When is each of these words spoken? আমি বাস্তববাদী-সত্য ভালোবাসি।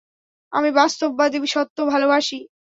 আমি 0.53 0.69
বাস্তববাদী-সত্য 0.71 1.77
ভালোবাসি। 1.85 2.39